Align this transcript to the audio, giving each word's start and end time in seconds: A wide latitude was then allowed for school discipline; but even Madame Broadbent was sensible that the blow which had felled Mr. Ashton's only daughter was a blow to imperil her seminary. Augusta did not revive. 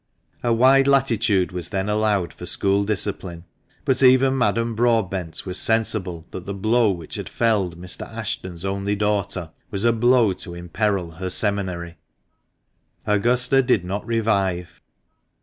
A 0.41 0.51
wide 0.51 0.87
latitude 0.87 1.51
was 1.51 1.69
then 1.69 1.87
allowed 1.87 2.33
for 2.33 2.47
school 2.47 2.83
discipline; 2.83 3.43
but 3.85 4.01
even 4.01 4.35
Madame 4.35 4.73
Broadbent 4.73 5.45
was 5.45 5.59
sensible 5.59 6.25
that 6.31 6.47
the 6.47 6.55
blow 6.55 6.89
which 6.89 7.13
had 7.13 7.29
felled 7.29 7.79
Mr. 7.79 8.11
Ashton's 8.11 8.65
only 8.65 8.95
daughter 8.95 9.51
was 9.69 9.83
a 9.85 9.93
blow 9.93 10.33
to 10.33 10.55
imperil 10.55 11.11
her 11.17 11.29
seminary. 11.29 11.97
Augusta 13.05 13.61
did 13.61 13.85
not 13.85 14.03
revive. 14.07 14.81